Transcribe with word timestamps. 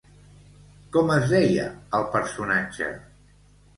Com 0.95 1.11
es 1.17 1.29
deia 1.33 1.67
el 1.99 2.07
personatge? 2.17 2.89